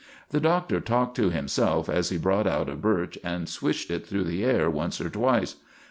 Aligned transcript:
The 0.31 0.39
Doctor 0.39 0.79
talked 0.79 1.15
to 1.17 1.29
himself 1.29 1.87
as 1.87 2.09
he 2.09 2.17
brought 2.17 2.47
out 2.47 2.67
a 2.67 2.75
birch 2.75 3.19
and 3.23 3.47
swished 3.47 3.91
it 3.91 4.03
through 4.07 4.23
the 4.23 4.43
air 4.43 4.67
once 4.67 4.99
or 4.99 5.11
twice. 5.11 5.57